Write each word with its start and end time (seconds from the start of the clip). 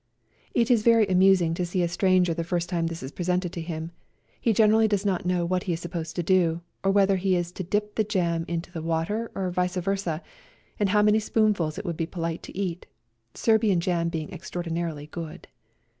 It 0.55 0.71
is 0.71 0.81
very 0.81 1.05
amusing 1.05 1.53
to 1.53 1.63
see 1.63 1.83
a 1.83 1.87
stranger 1.87 2.33
the 2.33 2.43
first 2.43 2.69
time 2.69 2.87
this 2.87 3.03
is 3.03 3.11
presented 3.11 3.53
to 3.53 3.61
him; 3.61 3.91
he 4.41 4.51
generally 4.51 4.87
does 4.87 5.05
not 5.05 5.27
know 5.27 5.45
what 5.45 5.65
he 5.65 5.73
is 5.73 5.79
sup 5.81 5.91
posed 5.91 6.15
to 6.15 6.23
do, 6.23 6.61
or 6.83 6.89
whether 6.89 7.17
he 7.17 7.35
is 7.35 7.51
to 7.51 7.63
dip 7.63 7.93
the 7.93 8.03
jam 8.03 8.43
into 8.47 8.71
the 8.71 8.81
water, 8.81 9.29
or 9.35 9.51
vice 9.51 9.75
versa, 9.77 10.23
and 10.79 10.89
how 10.89 11.03
many 11.03 11.19
spoonfuls 11.19 11.77
it 11.77 11.85
would 11.85 11.97
be 11.97 12.07
polite 12.07 12.41
to 12.41 12.57
eat, 12.57 12.87
Serbian 13.35 13.79
jam 13.79 14.09
being 14.09 14.31
extraordinarily 14.33 15.05
good. 15.05 15.47